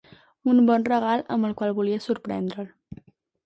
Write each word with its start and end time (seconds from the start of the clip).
Un 0.53 0.61
bon 0.69 0.85
regal 0.87 1.23
amb 1.37 1.49
el 1.51 1.55
qual 1.61 1.77
volia 1.83 2.03
sorprendre'l. 2.09 2.75